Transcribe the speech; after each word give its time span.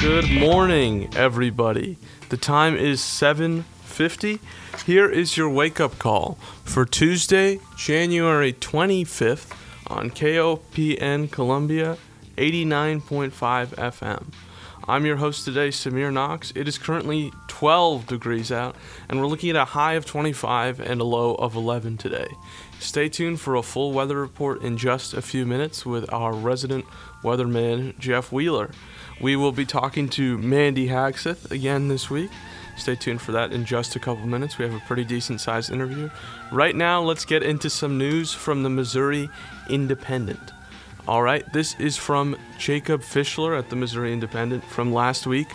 Good 0.00 0.30
morning, 0.30 1.10
everybody. 1.14 1.98
The 2.30 2.38
time 2.38 2.74
is 2.74 3.02
7:50. 3.02 4.40
Here 4.86 5.06
is 5.06 5.36
your 5.36 5.50
wake-up 5.50 5.98
call 5.98 6.38
for 6.64 6.86
Tuesday, 6.86 7.60
January 7.76 8.54
25th 8.54 9.52
on 9.88 10.08
KOPN 10.08 11.30
Columbia 11.30 11.98
89.5 12.38 13.76
FM. 13.76 14.32
I'm 14.90 15.06
your 15.06 15.18
host 15.18 15.44
today, 15.44 15.68
Samir 15.68 16.12
Knox. 16.12 16.52
It 16.56 16.66
is 16.66 16.76
currently 16.76 17.32
12 17.46 18.08
degrees 18.08 18.50
out, 18.50 18.74
and 19.08 19.20
we're 19.20 19.28
looking 19.28 19.50
at 19.50 19.54
a 19.54 19.66
high 19.66 19.92
of 19.92 20.04
25 20.04 20.80
and 20.80 21.00
a 21.00 21.04
low 21.04 21.36
of 21.36 21.54
11 21.54 21.96
today. 21.96 22.26
Stay 22.80 23.08
tuned 23.08 23.40
for 23.40 23.54
a 23.54 23.62
full 23.62 23.92
weather 23.92 24.20
report 24.20 24.62
in 24.62 24.76
just 24.76 25.14
a 25.14 25.22
few 25.22 25.46
minutes 25.46 25.86
with 25.86 26.12
our 26.12 26.32
resident 26.32 26.84
weatherman, 27.22 27.96
Jeff 28.00 28.32
Wheeler. 28.32 28.72
We 29.20 29.36
will 29.36 29.52
be 29.52 29.64
talking 29.64 30.08
to 30.08 30.36
Mandy 30.38 30.88
Hagseth 30.88 31.52
again 31.52 31.86
this 31.86 32.10
week. 32.10 32.32
Stay 32.76 32.96
tuned 32.96 33.22
for 33.22 33.30
that 33.30 33.52
in 33.52 33.64
just 33.64 33.94
a 33.94 34.00
couple 34.00 34.26
minutes. 34.26 34.58
We 34.58 34.64
have 34.64 34.74
a 34.74 34.82
pretty 34.88 35.04
decent 35.04 35.40
sized 35.40 35.70
interview. 35.70 36.10
Right 36.50 36.74
now, 36.74 37.00
let's 37.00 37.24
get 37.24 37.44
into 37.44 37.70
some 37.70 37.96
news 37.96 38.32
from 38.32 38.64
the 38.64 38.70
Missouri 38.70 39.30
Independent. 39.68 40.50
All 41.10 41.24
right, 41.24 41.44
this 41.52 41.74
is 41.80 41.96
from 41.96 42.36
Jacob 42.56 43.00
Fischler 43.00 43.58
at 43.58 43.68
the 43.68 43.74
Missouri 43.74 44.12
Independent 44.12 44.62
from 44.62 44.92
last 44.92 45.26
week. 45.26 45.48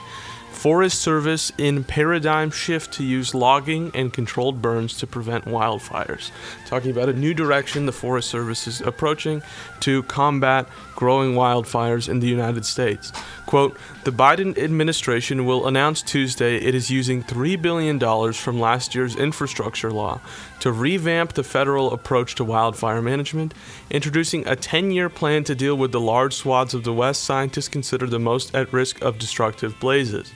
Forest 0.55 0.99
Service 0.99 1.51
in 1.57 1.83
paradigm 1.83 2.49
shift 2.49 2.93
to 2.93 3.03
use 3.03 3.35
logging 3.35 3.91
and 3.93 4.11
controlled 4.11 4.61
burns 4.61 4.97
to 4.97 5.05
prevent 5.05 5.45
wildfires. 5.45 6.31
Talking 6.65 6.91
about 6.91 7.09
a 7.09 7.13
new 7.13 7.33
direction 7.33 7.85
the 7.85 7.91
Forest 7.91 8.29
Service 8.29 8.65
is 8.65 8.81
approaching 8.81 9.43
to 9.81 10.01
combat 10.03 10.67
growing 10.95 11.35
wildfires 11.35 12.09
in 12.09 12.19
the 12.19 12.27
United 12.27 12.65
States. 12.65 13.11
Quote 13.45 13.77
The 14.05 14.11
Biden 14.11 14.57
administration 14.57 15.45
will 15.45 15.67
announce 15.67 16.01
Tuesday 16.01 16.55
it 16.55 16.73
is 16.73 16.89
using 16.89 17.21
$3 17.21 17.61
billion 17.61 17.99
from 18.33 18.59
last 18.59 18.95
year's 18.95 19.15
infrastructure 19.15 19.91
law 19.91 20.19
to 20.61 20.71
revamp 20.71 21.33
the 21.33 21.43
federal 21.43 21.93
approach 21.93 22.33
to 22.35 22.43
wildfire 22.43 23.01
management, 23.01 23.53
introducing 23.91 24.47
a 24.47 24.55
10 24.55 24.89
year 24.89 25.09
plan 25.09 25.43
to 25.43 25.53
deal 25.53 25.75
with 25.75 25.91
the 25.91 25.99
large 25.99 26.33
swaths 26.33 26.73
of 26.73 26.83
the 26.83 26.93
West 26.93 27.23
scientists 27.23 27.67
consider 27.67 28.07
the 28.07 28.17
most 28.17 28.55
at 28.55 28.71
risk 28.73 29.01
of 29.01 29.19
destructive 29.19 29.79
blazes. 29.79 30.31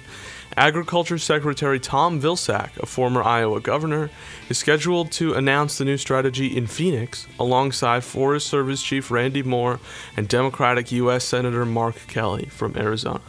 Agriculture 0.58 1.18
Secretary 1.18 1.80
Tom 1.80 2.20
Vilsack, 2.20 2.78
a 2.78 2.86
former 2.86 3.24
Iowa 3.24 3.62
governor, 3.62 4.10
is 4.50 4.58
scheduled 4.58 5.12
to 5.14 5.34
announce 5.34 5.78
the 5.78 5.86
new 5.86 5.98
strategy 5.98 6.58
in 6.58 6.68
Phoenix 6.68 7.28
alongside 7.40 8.04
Forest 8.04 8.48
Service 8.48 8.84
Chief 8.84 9.10
Randy 9.12 9.44
Moore 9.44 9.80
and 10.18 10.28
Democratic 10.28 10.92
U.S. 10.92 11.24
Senator 11.24 11.66
Mark 11.66 11.96
Kelly 12.08 12.48
from 12.48 12.76
Arizona. 12.76 13.22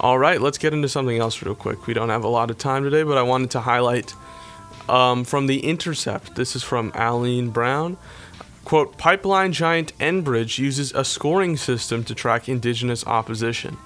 All 0.00 0.18
right, 0.18 0.40
let's 0.40 0.56
get 0.56 0.72
into 0.72 0.88
something 0.88 1.18
else 1.18 1.42
real 1.42 1.54
quick. 1.54 1.86
We 1.86 1.92
don't 1.92 2.08
have 2.08 2.24
a 2.24 2.28
lot 2.28 2.50
of 2.50 2.56
time 2.56 2.84
today, 2.84 3.02
but 3.02 3.18
I 3.18 3.22
wanted 3.22 3.50
to 3.50 3.60
highlight 3.60 4.14
um, 4.88 5.24
from 5.24 5.46
The 5.46 5.60
Intercept. 5.60 6.36
This 6.36 6.56
is 6.56 6.62
from 6.62 6.90
Alleen 6.92 7.52
Brown. 7.52 7.98
Quote, 8.64 8.96
pipeline 8.98 9.52
giant 9.52 9.96
Enbridge 9.98 10.58
uses 10.58 10.92
a 10.92 11.04
scoring 11.04 11.56
system 11.56 12.02
to 12.04 12.14
track 12.14 12.48
indigenous 12.48 13.06
opposition. 13.06 13.76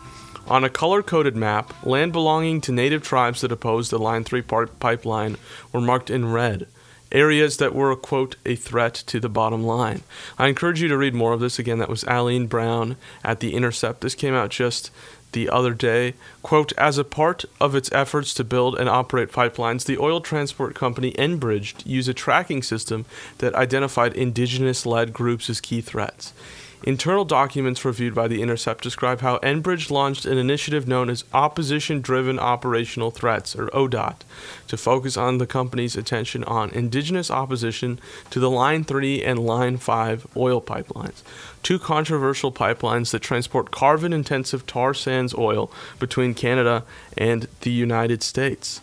On 0.46 0.62
a 0.62 0.68
color 0.68 1.02
coded 1.02 1.34
map, 1.34 1.72
land 1.86 2.12
belonging 2.12 2.60
to 2.62 2.72
native 2.72 3.02
tribes 3.02 3.40
that 3.40 3.50
opposed 3.50 3.90
the 3.90 3.98
Line 3.98 4.24
3 4.24 4.42
pipeline 4.42 5.38
were 5.72 5.80
marked 5.80 6.10
in 6.10 6.32
red. 6.32 6.66
Areas 7.10 7.56
that 7.56 7.74
were, 7.74 7.96
quote, 7.96 8.36
a 8.44 8.54
threat 8.54 8.92
to 9.06 9.18
the 9.18 9.30
bottom 9.30 9.62
line. 9.62 10.02
I 10.36 10.48
encourage 10.48 10.82
you 10.82 10.88
to 10.88 10.98
read 10.98 11.14
more 11.14 11.32
of 11.32 11.40
this. 11.40 11.58
Again, 11.58 11.78
that 11.78 11.88
was 11.88 12.04
Alleen 12.04 12.46
Brown 12.46 12.96
at 13.24 13.40
The 13.40 13.54
Intercept. 13.54 14.02
This 14.02 14.14
came 14.14 14.34
out 14.34 14.50
just 14.50 14.90
the 15.32 15.48
other 15.48 15.72
day. 15.72 16.12
Quote, 16.42 16.72
as 16.76 16.98
a 16.98 17.04
part 17.04 17.46
of 17.58 17.74
its 17.74 17.90
efforts 17.92 18.34
to 18.34 18.44
build 18.44 18.76
and 18.76 18.88
operate 18.88 19.32
pipelines, 19.32 19.86
the 19.86 19.98
oil 19.98 20.20
transport 20.20 20.74
company 20.74 21.12
Enbridge 21.12 21.86
used 21.86 22.08
a 22.08 22.14
tracking 22.14 22.62
system 22.62 23.06
that 23.38 23.54
identified 23.54 24.12
indigenous 24.12 24.84
led 24.84 25.14
groups 25.14 25.48
as 25.48 25.60
key 25.60 25.80
threats. 25.80 26.34
Internal 26.86 27.24
documents 27.24 27.82
reviewed 27.82 28.14
by 28.14 28.28
The 28.28 28.42
Intercept 28.42 28.84
describe 28.84 29.22
how 29.22 29.38
Enbridge 29.38 29.90
launched 29.90 30.26
an 30.26 30.36
initiative 30.36 30.86
known 30.86 31.08
as 31.08 31.24
Opposition 31.32 32.02
Driven 32.02 32.38
Operational 32.38 33.10
Threats, 33.10 33.56
or 33.56 33.68
ODOT, 33.68 34.16
to 34.68 34.76
focus 34.76 35.16
on 35.16 35.38
the 35.38 35.46
company's 35.46 35.96
attention 35.96 36.44
on 36.44 36.68
indigenous 36.72 37.30
opposition 37.30 37.98
to 38.28 38.38
the 38.38 38.50
Line 38.50 38.84
3 38.84 39.22
and 39.22 39.38
Line 39.38 39.78
5 39.78 40.26
oil 40.36 40.60
pipelines, 40.60 41.22
two 41.62 41.78
controversial 41.78 42.52
pipelines 42.52 43.12
that 43.12 43.22
transport 43.22 43.70
carbon 43.70 44.12
intensive 44.12 44.66
tar 44.66 44.92
sands 44.92 45.34
oil 45.34 45.72
between 45.98 46.34
Canada 46.34 46.84
and 47.16 47.48
the 47.62 47.72
United 47.72 48.22
States. 48.22 48.82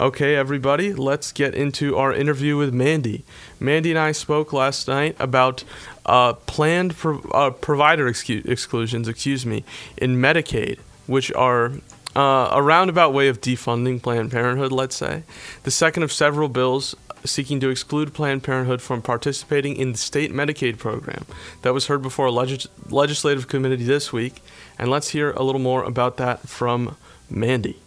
Okay, 0.00 0.34
everybody, 0.34 0.92
let's 0.92 1.30
get 1.30 1.54
into 1.54 1.96
our 1.96 2.12
interview 2.12 2.56
with 2.56 2.74
Mandy. 2.74 3.24
Mandy 3.60 3.90
and 3.90 3.98
I 3.98 4.10
spoke 4.10 4.52
last 4.52 4.88
night 4.88 5.14
about 5.20 5.62
uh, 6.04 6.32
planned 6.32 6.96
pro- 6.96 7.20
uh, 7.30 7.50
provider 7.50 8.10
excu- 8.10 8.44
exclusions, 8.44 9.06
excuse 9.06 9.46
me, 9.46 9.62
in 9.96 10.16
Medicaid, 10.16 10.80
which 11.06 11.32
are 11.34 11.74
uh, 12.16 12.48
a 12.50 12.60
roundabout 12.60 13.12
way 13.12 13.28
of 13.28 13.40
defunding 13.40 14.02
Planned 14.02 14.32
Parenthood, 14.32 14.72
let's 14.72 14.96
say. 14.96 15.22
The 15.62 15.70
second 15.70 16.02
of 16.02 16.10
several 16.10 16.48
bills 16.48 16.96
seeking 17.24 17.60
to 17.60 17.68
exclude 17.68 18.12
Planned 18.12 18.42
Parenthood 18.42 18.82
from 18.82 19.00
participating 19.00 19.76
in 19.76 19.92
the 19.92 19.98
state 19.98 20.32
Medicaid 20.32 20.76
program. 20.76 21.24
That 21.62 21.72
was 21.72 21.86
heard 21.86 22.02
before 22.02 22.26
a 22.26 22.32
legis- 22.32 22.66
legislative 22.90 23.46
committee 23.46 23.84
this 23.84 24.12
week. 24.12 24.42
And 24.76 24.90
let's 24.90 25.10
hear 25.10 25.30
a 25.30 25.44
little 25.44 25.60
more 25.60 25.84
about 25.84 26.16
that 26.16 26.48
from 26.48 26.96
Mandy. 27.30 27.78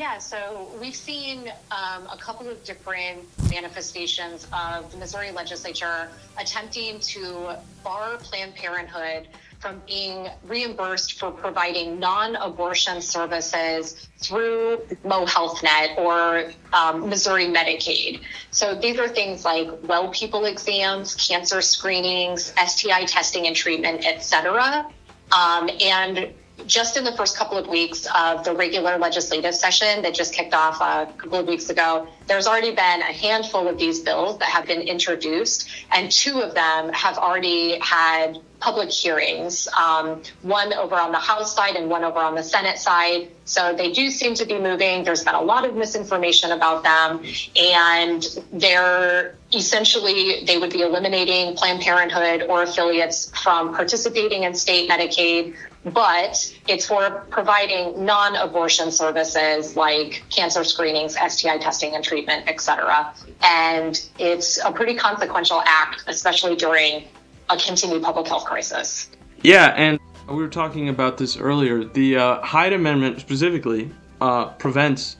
Yeah, 0.00 0.16
so 0.16 0.66
we've 0.80 0.96
seen 0.96 1.52
um, 1.70 2.06
a 2.10 2.16
couple 2.18 2.48
of 2.48 2.64
different 2.64 3.18
manifestations 3.50 4.46
of 4.50 4.90
the 4.90 4.96
Missouri 4.96 5.30
legislature 5.30 6.08
attempting 6.38 7.00
to 7.00 7.58
bar 7.84 8.16
Planned 8.16 8.54
Parenthood 8.54 9.28
from 9.58 9.82
being 9.86 10.28
reimbursed 10.44 11.18
for 11.18 11.30
providing 11.30 12.00
non-abortion 12.00 13.02
services 13.02 14.08
through 14.16 14.80
MO 15.04 15.26
HealthNet 15.26 15.98
or 15.98 16.50
um, 16.72 17.10
Missouri 17.10 17.44
Medicaid. 17.44 18.22
So 18.52 18.74
these 18.74 18.98
are 18.98 19.06
things 19.06 19.44
like 19.44 19.68
well 19.82 20.08
people 20.08 20.46
exams, 20.46 21.14
cancer 21.14 21.60
screenings, 21.60 22.54
STI 22.56 23.04
testing 23.04 23.46
and 23.46 23.54
treatment, 23.54 24.06
et 24.06 24.24
cetera. 24.24 24.90
Um, 25.30 25.68
and 25.78 26.32
just 26.66 26.96
in 26.96 27.04
the 27.04 27.12
first 27.12 27.36
couple 27.36 27.58
of 27.58 27.66
weeks 27.68 28.06
of 28.14 28.44
the 28.44 28.54
regular 28.54 28.98
legislative 28.98 29.54
session 29.54 30.02
that 30.02 30.14
just 30.14 30.34
kicked 30.34 30.54
off 30.54 30.80
a 30.80 31.12
couple 31.16 31.38
of 31.38 31.46
weeks 31.46 31.70
ago, 31.70 32.08
there's 32.26 32.46
already 32.46 32.70
been 32.70 33.00
a 33.00 33.12
handful 33.12 33.66
of 33.68 33.78
these 33.78 34.00
bills 34.00 34.38
that 34.38 34.48
have 34.48 34.66
been 34.66 34.80
introduced, 34.80 35.68
and 35.92 36.10
two 36.10 36.40
of 36.40 36.54
them 36.54 36.92
have 36.92 37.18
already 37.18 37.78
had 37.80 38.38
public 38.60 38.90
hearings, 38.90 39.66
um, 39.76 40.22
one 40.42 40.72
over 40.74 40.94
on 40.94 41.12
the 41.12 41.18
House 41.18 41.54
side 41.56 41.76
and 41.76 41.88
one 41.88 42.04
over 42.04 42.18
on 42.18 42.34
the 42.34 42.42
Senate 42.42 42.78
side. 42.78 43.28
So 43.46 43.74
they 43.74 43.90
do 43.90 44.10
seem 44.10 44.34
to 44.34 44.44
be 44.44 44.58
moving. 44.58 45.02
There's 45.02 45.24
been 45.24 45.34
a 45.34 45.42
lot 45.42 45.64
of 45.64 45.74
misinformation 45.74 46.52
about 46.52 46.84
them, 46.84 47.24
and 47.56 48.22
they're 48.52 49.34
essentially 49.52 50.44
they 50.44 50.58
would 50.58 50.70
be 50.70 50.82
eliminating 50.82 51.56
Planned 51.56 51.80
Parenthood 51.80 52.42
or 52.48 52.62
affiliates 52.62 53.32
from 53.42 53.74
participating 53.74 54.44
in 54.44 54.54
state 54.54 54.88
Medicaid 54.88 55.56
but 55.84 56.54
it's 56.68 56.86
for 56.86 57.24
providing 57.30 58.04
non-abortion 58.04 58.92
services 58.92 59.76
like 59.76 60.22
cancer 60.30 60.62
screenings, 60.64 61.16
STI 61.16 61.58
testing 61.58 61.94
and 61.94 62.04
treatment, 62.04 62.48
etc. 62.48 63.14
And 63.42 64.08
it's 64.18 64.58
a 64.64 64.70
pretty 64.70 64.94
consequential 64.94 65.62
act, 65.64 66.04
especially 66.06 66.56
during 66.56 67.04
a 67.48 67.56
continued 67.56 68.02
public 68.02 68.28
health 68.28 68.44
crisis. 68.44 69.10
Yeah, 69.42 69.74
and 69.76 69.98
we 70.28 70.36
were 70.36 70.48
talking 70.48 70.88
about 70.90 71.16
this 71.16 71.36
earlier. 71.36 71.84
The 71.84 72.16
uh, 72.16 72.42
Hyde 72.42 72.74
Amendment 72.74 73.20
specifically 73.20 73.90
uh, 74.20 74.46
prevents 74.50 75.16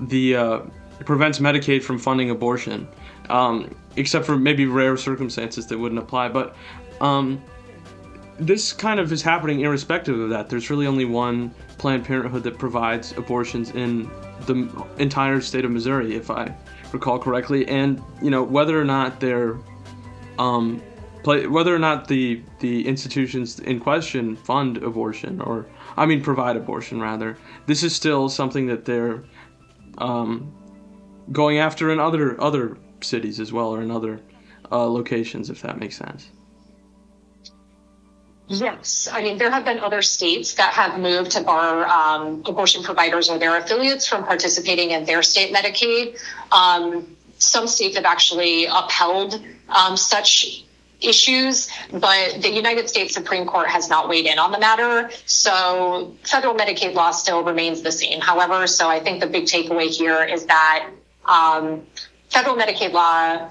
the 0.00 0.34
uh, 0.34 0.60
prevents 1.04 1.38
Medicaid 1.38 1.82
from 1.82 1.98
funding 1.98 2.30
abortion, 2.30 2.88
um, 3.28 3.74
except 3.96 4.24
for 4.24 4.36
maybe 4.36 4.64
rare 4.64 4.96
circumstances 4.96 5.66
that 5.66 5.78
wouldn't 5.78 6.00
apply. 6.00 6.28
But 6.28 6.56
um, 7.02 7.42
this 8.40 8.72
kind 8.72 8.98
of 8.98 9.12
is 9.12 9.22
happening 9.22 9.60
irrespective 9.60 10.18
of 10.18 10.30
that. 10.30 10.48
There's 10.48 10.70
really 10.70 10.86
only 10.86 11.04
one 11.04 11.54
Planned 11.78 12.04
Parenthood 12.04 12.42
that 12.44 12.58
provides 12.58 13.12
abortions 13.16 13.70
in 13.70 14.10
the 14.46 14.68
entire 14.98 15.40
state 15.40 15.64
of 15.64 15.70
Missouri, 15.70 16.14
if 16.14 16.30
I 16.30 16.54
recall 16.92 17.18
correctly. 17.18 17.66
And 17.68 18.02
you 18.22 18.30
know 18.30 18.42
whether 18.42 18.80
or 18.80 18.84
not 18.84 19.20
they're 19.20 19.58
um, 20.38 20.82
play, 21.22 21.46
whether 21.46 21.74
or 21.74 21.78
not 21.78 22.08
the 22.08 22.42
the 22.60 22.86
institutions 22.86 23.60
in 23.60 23.78
question 23.80 24.36
fund 24.36 24.78
abortion 24.78 25.40
or 25.40 25.66
I 25.96 26.06
mean 26.06 26.22
provide 26.22 26.56
abortion 26.56 27.00
rather, 27.00 27.36
this 27.66 27.82
is 27.82 27.94
still 27.94 28.28
something 28.28 28.66
that 28.66 28.84
they're 28.84 29.22
um, 29.98 30.52
going 31.32 31.58
after 31.58 31.90
in 31.90 32.00
other 32.00 32.40
other 32.40 32.76
cities 33.02 33.40
as 33.40 33.52
well 33.52 33.68
or 33.74 33.82
in 33.82 33.90
other 33.90 34.20
uh, 34.72 34.86
locations, 34.86 35.50
if 35.50 35.60
that 35.62 35.78
makes 35.78 35.96
sense. 35.96 36.30
Yes, 38.52 39.08
I 39.10 39.22
mean 39.22 39.38
there 39.38 39.48
have 39.48 39.64
been 39.64 39.78
other 39.78 40.02
states 40.02 40.54
that 40.54 40.72
have 40.74 40.98
moved 40.98 41.30
to 41.32 41.40
bar 41.42 41.86
um, 41.86 42.42
abortion 42.44 42.82
providers 42.82 43.30
or 43.30 43.38
their 43.38 43.56
affiliates 43.56 44.08
from 44.08 44.24
participating 44.24 44.90
in 44.90 45.04
their 45.04 45.22
state 45.22 45.54
Medicaid. 45.54 46.18
Um, 46.50 47.16
some 47.38 47.68
states 47.68 47.94
have 47.94 48.04
actually 48.04 48.66
upheld 48.66 49.40
um, 49.68 49.96
such 49.96 50.64
issues, 51.00 51.70
but 51.92 52.42
the 52.42 52.50
United 52.50 52.88
States 52.88 53.14
Supreme 53.14 53.46
Court 53.46 53.68
has 53.68 53.88
not 53.88 54.08
weighed 54.08 54.26
in 54.26 54.40
on 54.40 54.50
the 54.50 54.58
matter. 54.58 55.10
So 55.26 56.16
federal 56.24 56.54
Medicaid 56.54 56.94
law 56.94 57.12
still 57.12 57.44
remains 57.44 57.82
the 57.82 57.92
same. 57.92 58.20
However, 58.20 58.66
so 58.66 58.88
I 58.88 58.98
think 58.98 59.20
the 59.20 59.28
big 59.28 59.44
takeaway 59.44 59.88
here 59.88 60.24
is 60.24 60.46
that 60.46 60.90
um, 61.24 61.86
federal 62.30 62.56
Medicaid 62.56 62.92
law 62.92 63.48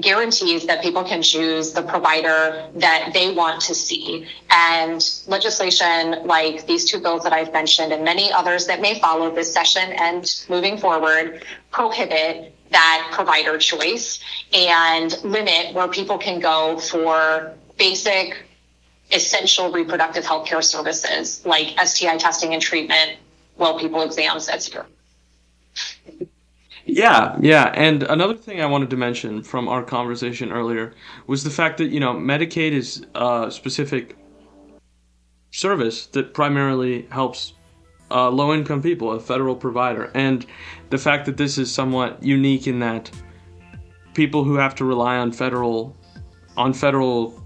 guarantees 0.00 0.66
that 0.66 0.82
people 0.82 1.04
can 1.04 1.22
choose 1.22 1.72
the 1.72 1.82
provider 1.82 2.68
that 2.76 3.10
they 3.12 3.32
want 3.34 3.60
to 3.62 3.74
see. 3.74 4.26
And 4.50 5.02
legislation 5.26 6.26
like 6.26 6.66
these 6.66 6.90
two 6.90 7.00
bills 7.00 7.22
that 7.24 7.32
I've 7.32 7.52
mentioned 7.52 7.92
and 7.92 8.04
many 8.04 8.32
others 8.32 8.66
that 8.66 8.80
may 8.80 8.98
follow 9.00 9.34
this 9.34 9.52
session 9.52 9.92
and 9.92 10.24
moving 10.48 10.78
forward 10.78 11.44
prohibit 11.70 12.54
that 12.70 13.10
provider 13.12 13.58
choice 13.58 14.20
and 14.52 15.22
limit 15.24 15.74
where 15.74 15.88
people 15.88 16.18
can 16.18 16.40
go 16.40 16.78
for 16.78 17.54
basic 17.76 18.46
essential 19.12 19.72
reproductive 19.72 20.24
health 20.24 20.46
care 20.46 20.62
services 20.62 21.44
like 21.44 21.78
STI 21.84 22.16
testing 22.16 22.54
and 22.54 22.62
treatment, 22.62 23.16
well 23.56 23.78
people 23.78 24.02
exams, 24.02 24.48
etc. 24.48 24.86
Yeah, 26.86 27.36
yeah. 27.40 27.72
And 27.74 28.02
another 28.04 28.34
thing 28.34 28.60
I 28.60 28.66
wanted 28.66 28.90
to 28.90 28.96
mention 28.96 29.42
from 29.42 29.68
our 29.68 29.82
conversation 29.82 30.50
earlier 30.52 30.94
was 31.26 31.44
the 31.44 31.50
fact 31.50 31.78
that, 31.78 31.90
you 31.90 32.00
know, 32.00 32.14
Medicaid 32.14 32.72
is 32.72 33.06
a 33.14 33.48
specific 33.50 34.16
service 35.50 36.06
that 36.06 36.32
primarily 36.34 37.06
helps 37.10 37.54
uh, 38.10 38.30
low 38.30 38.52
income 38.54 38.82
people, 38.82 39.12
a 39.12 39.20
federal 39.20 39.54
provider. 39.54 40.10
And 40.14 40.46
the 40.90 40.98
fact 40.98 41.26
that 41.26 41.36
this 41.36 41.58
is 41.58 41.72
somewhat 41.72 42.22
unique 42.22 42.66
in 42.66 42.80
that 42.80 43.10
people 44.14 44.44
who 44.44 44.54
have 44.54 44.74
to 44.76 44.84
rely 44.84 45.16
on 45.16 45.32
federal 45.32 45.96
on 46.56 46.72
federal 46.72 47.40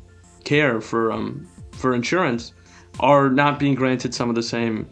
care 0.45 0.81
for 0.81 1.13
um, 1.13 1.47
for 1.73 1.95
insurance 1.95 2.53
are 3.01 3.29
not 3.29 3.59
being 3.59 3.75
granted 3.75 4.15
some 4.15 4.29
of 4.29 4.35
the 4.35 4.43
same 4.43 4.89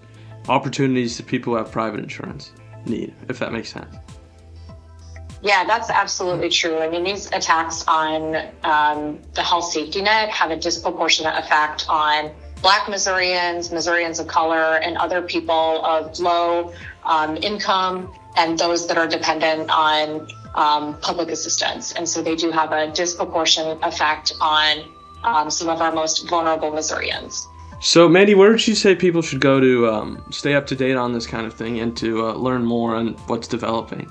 opportunities 0.48 1.16
that 1.16 1.26
people 1.26 1.52
who 1.52 1.56
have 1.56 1.70
private 1.70 2.00
insurance 2.00 2.52
need, 2.84 3.14
if 3.28 3.38
that 3.38 3.52
makes 3.52 3.72
sense. 3.72 3.94
Yeah, 5.42 5.64
that's 5.64 5.90
absolutely 5.90 6.50
true. 6.50 6.78
I 6.78 6.88
mean, 6.88 7.02
these 7.02 7.26
attacks 7.32 7.84
on 7.88 8.36
um, 8.62 9.18
the 9.34 9.42
health 9.42 9.64
safety 9.64 10.00
net 10.00 10.28
have 10.30 10.52
a 10.52 10.56
disproportionate 10.56 11.36
effect 11.36 11.84
on 11.88 12.30
Black 12.62 12.88
Missourians, 12.88 13.72
Missourians 13.72 14.20
of 14.20 14.28
color, 14.28 14.76
and 14.76 14.96
other 14.96 15.20
people 15.20 15.84
of 15.84 16.16
low 16.20 16.72
um, 17.04 17.36
income 17.38 18.14
and 18.36 18.56
those 18.56 18.86
that 18.86 18.96
are 18.96 19.08
dependent 19.08 19.68
on 19.68 20.28
um, 20.54 20.96
public 21.00 21.28
assistance. 21.28 21.92
And 21.92 22.08
so 22.08 22.22
they 22.22 22.36
do 22.36 22.52
have 22.52 22.70
a 22.70 22.92
disproportionate 22.92 23.78
effect 23.82 24.32
on 24.40 24.84
um, 25.24 25.50
some 25.50 25.68
of 25.68 25.80
our 25.80 25.92
most 25.92 26.28
vulnerable 26.28 26.70
Missourians. 26.70 27.48
So, 27.80 28.08
Mandy, 28.08 28.36
where 28.36 28.52
would 28.52 28.66
you 28.68 28.76
say 28.76 28.94
people 28.94 29.22
should 29.22 29.40
go 29.40 29.58
to 29.58 29.88
um, 29.88 30.24
stay 30.30 30.54
up 30.54 30.68
to 30.68 30.76
date 30.76 30.94
on 30.94 31.12
this 31.12 31.26
kind 31.26 31.46
of 31.46 31.54
thing 31.54 31.80
and 31.80 31.96
to 31.96 32.28
uh, 32.28 32.32
learn 32.34 32.64
more 32.64 32.94
on 32.94 33.14
what's 33.26 33.48
developing? 33.48 34.08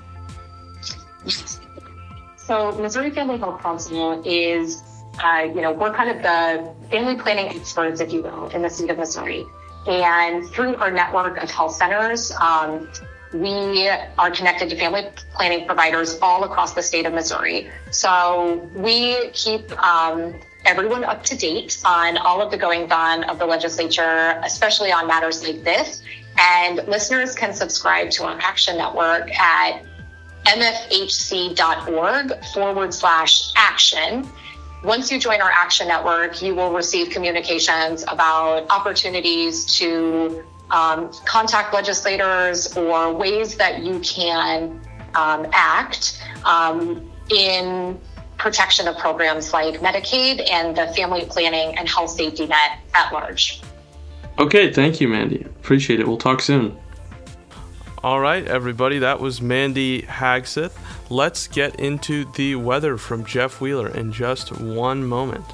So, 2.36 2.72
Missouri 2.72 3.10
Family 3.10 3.38
Health 3.38 3.60
Council 3.62 4.22
is 4.24 4.82
uh, 5.22 5.48
you 5.54 5.60
know, 5.60 5.72
we're 5.72 5.92
kind 5.92 6.10
of 6.10 6.22
the 6.22 6.88
family 6.88 7.16
planning 7.16 7.48
experts, 7.48 8.00
if 8.00 8.12
you 8.12 8.22
will, 8.22 8.48
in 8.48 8.62
the 8.62 8.70
state 8.70 8.90
of 8.90 8.98
Missouri. 8.98 9.44
And 9.86 10.48
through 10.50 10.76
our 10.76 10.90
network 10.90 11.38
of 11.38 11.50
health 11.50 11.74
centers, 11.74 12.32
um, 12.40 12.88
we 13.34 13.88
are 13.88 14.30
connected 14.30 14.70
to 14.70 14.76
family 14.76 15.08
planning 15.34 15.66
providers 15.66 16.18
all 16.20 16.44
across 16.44 16.74
the 16.74 16.82
state 16.82 17.06
of 17.06 17.12
Missouri. 17.12 17.70
So 17.90 18.68
we 18.74 19.30
keep 19.30 19.70
um, 19.82 20.34
everyone 20.64 21.04
up 21.04 21.24
to 21.24 21.36
date 21.36 21.80
on 21.84 22.16
all 22.18 22.40
of 22.40 22.50
the 22.50 22.58
goings 22.58 22.92
on 22.92 23.24
of 23.24 23.38
the 23.38 23.46
legislature, 23.46 24.40
especially 24.44 24.92
on 24.92 25.06
matters 25.06 25.42
like 25.42 25.64
this. 25.64 26.02
And 26.38 26.76
listeners 26.86 27.34
can 27.34 27.52
subscribe 27.52 28.10
to 28.12 28.24
our 28.24 28.38
action 28.38 28.78
network 28.78 29.30
at 29.38 29.82
mfhc.org 30.46 32.44
forward 32.46 32.94
slash 32.94 33.52
action. 33.56 34.28
Once 34.82 35.12
you 35.12 35.18
join 35.18 35.40
our 35.40 35.50
action 35.50 35.86
network, 35.86 36.42
you 36.42 36.54
will 36.54 36.72
receive 36.72 37.10
communications 37.10 38.02
about 38.08 38.68
opportunities 38.70 39.64
to 39.64 40.44
um, 40.70 41.12
contact 41.24 41.72
legislators 41.72 42.76
or 42.76 43.12
ways 43.12 43.56
that 43.56 43.82
you 43.82 44.00
can 44.00 44.80
um, 45.14 45.46
act 45.52 46.20
um, 46.44 47.08
in 47.30 48.00
protection 48.38 48.88
of 48.88 48.98
programs 48.98 49.52
like 49.52 49.74
Medicaid 49.80 50.50
and 50.50 50.76
the 50.76 50.88
family 50.94 51.24
planning 51.26 51.78
and 51.78 51.88
health 51.88 52.10
safety 52.10 52.46
net 52.46 52.80
at 52.94 53.12
large. 53.12 53.60
Okay, 54.38 54.72
thank 54.72 55.00
you, 55.00 55.06
Mandy. 55.06 55.42
Appreciate 55.42 56.00
it. 56.00 56.08
We'll 56.08 56.16
talk 56.16 56.40
soon. 56.40 56.76
All 58.04 58.18
right, 58.18 58.44
everybody, 58.48 58.98
that 58.98 59.20
was 59.20 59.40
Mandy 59.40 60.02
Hagseth. 60.02 60.72
Let's 61.08 61.46
get 61.46 61.76
into 61.76 62.24
the 62.32 62.56
weather 62.56 62.96
from 62.96 63.24
Jeff 63.24 63.60
Wheeler 63.60 63.90
in 63.90 64.10
just 64.10 64.50
one 64.58 65.06
moment. 65.06 65.44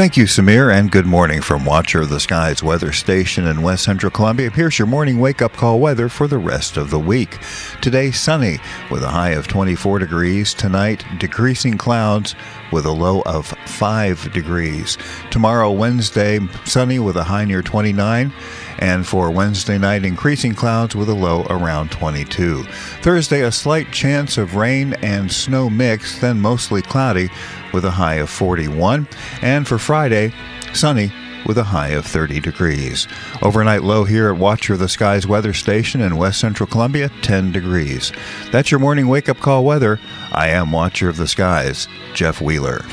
Thank 0.00 0.16
you, 0.16 0.24
Samir, 0.24 0.72
and 0.72 0.90
good 0.90 1.04
morning 1.04 1.42
from 1.42 1.66
Watcher 1.66 2.00
of 2.00 2.08
the 2.08 2.20
Skies 2.20 2.62
Weather 2.62 2.90
Station 2.90 3.46
in 3.46 3.60
West 3.60 3.84
Central 3.84 4.10
Columbia. 4.10 4.48
Here's 4.48 4.78
your 4.78 4.88
morning 4.88 5.20
wake 5.20 5.42
up 5.42 5.52
call 5.52 5.78
weather 5.78 6.08
for 6.08 6.26
the 6.26 6.38
rest 6.38 6.78
of 6.78 6.88
the 6.88 6.98
week. 6.98 7.36
Today, 7.82 8.10
sunny 8.10 8.56
with 8.90 9.02
a 9.02 9.10
high 9.10 9.32
of 9.32 9.46
24 9.46 9.98
degrees. 9.98 10.54
Tonight, 10.54 11.04
decreasing 11.18 11.76
clouds 11.76 12.34
with 12.72 12.86
a 12.86 12.90
low 12.90 13.20
of 13.26 13.48
5 13.66 14.32
degrees. 14.32 14.96
Tomorrow, 15.30 15.70
Wednesday, 15.72 16.40
sunny 16.64 16.98
with 16.98 17.16
a 17.16 17.24
high 17.24 17.44
near 17.44 17.60
29. 17.60 18.32
And 18.78 19.06
for 19.06 19.30
Wednesday 19.30 19.76
night, 19.76 20.06
increasing 20.06 20.54
clouds 20.54 20.96
with 20.96 21.10
a 21.10 21.14
low 21.14 21.44
around 21.50 21.90
22. 21.90 22.62
Thursday, 23.02 23.42
a 23.42 23.52
slight 23.52 23.92
chance 23.92 24.38
of 24.38 24.56
rain 24.56 24.94
and 25.02 25.30
snow 25.30 25.68
mix, 25.68 26.18
then 26.20 26.40
mostly 26.40 26.80
cloudy 26.80 27.28
with 27.72 27.84
a 27.84 27.90
high 27.90 28.16
of 28.16 28.30
41. 28.30 29.08
And 29.42 29.66
for 29.66 29.78
Friday, 29.78 30.32
sunny 30.72 31.12
with 31.46 31.58
a 31.58 31.64
high 31.64 31.88
of 31.88 32.06
30 32.06 32.40
degrees. 32.40 33.08
Overnight 33.42 33.82
low 33.82 34.04
here 34.04 34.30
at 34.30 34.38
Watcher 34.38 34.74
of 34.74 34.78
the 34.78 34.88
Skies 34.88 35.26
weather 35.26 35.52
station 35.52 36.00
in 36.00 36.16
West 36.16 36.40
Central 36.40 36.66
Columbia, 36.66 37.10
10 37.22 37.52
degrees. 37.52 38.12
That's 38.52 38.70
your 38.70 38.80
morning 38.80 39.08
wake 39.08 39.28
up 39.28 39.38
call 39.38 39.64
weather. 39.64 39.98
I 40.32 40.48
am 40.48 40.72
Watcher 40.72 41.08
of 41.08 41.16
the 41.16 41.28
Skies, 41.28 41.88
Jeff 42.14 42.40
Wheeler. 42.40 42.84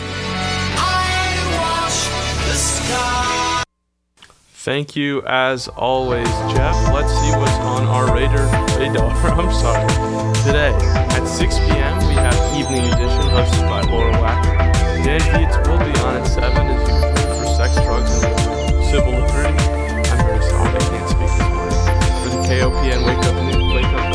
Thank 4.67 4.97
you 4.97 5.23
as 5.25 5.69
always, 5.69 6.27
Jeff. 6.51 6.75
Let's 6.91 7.07
see 7.23 7.31
what's 7.39 7.55
on 7.63 7.85
our 7.85 8.13
radar. 8.13 8.43
Radar. 8.77 9.09
I'm 9.39 9.53
sorry. 9.53 9.87
Today 10.43 10.75
at 11.15 11.23
6 11.25 11.57
p.m. 11.59 11.97
we 12.09 12.15
have 12.15 12.35
Evening 12.59 12.83
Edition 12.83 13.31
hosted 13.31 13.63
by 13.69 13.79
Laura 13.89 14.11
Wacker. 14.15 14.57
Dan 15.05 15.21
Viets 15.21 15.55
will 15.69 15.77
be 15.77 15.97
on 16.01 16.17
at 16.17 16.27
7 16.27 16.67
as 16.67 16.81
usual 16.81 17.33
for 17.39 17.55
sex, 17.55 17.75
drugs, 17.75 18.21
and 18.25 18.85
civil 18.91 19.13
liberty. 19.13 19.55
I'm 20.11 20.25
very 20.25 20.43
sorry 20.43 20.67
I 20.67 20.79
can't 20.79 21.09
speak 21.11 21.31
this 21.31 21.47
morning. 21.47 21.79
For 22.19 22.29
the 22.35 22.41
KOPN 22.51 23.05
Wake 23.07 23.23
Up 23.23 23.73
Wake 23.73 23.85
Up 23.85 24.06